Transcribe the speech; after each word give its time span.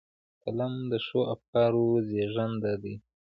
قلم 0.43 0.73
د 0.91 0.93
ښو 1.05 1.21
افکارو 1.33 1.85
زېږنده 2.09 2.73
ده 2.83 2.93